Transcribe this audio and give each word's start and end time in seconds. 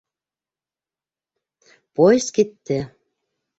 Поезд 1.95 2.27
китте. 2.35 2.79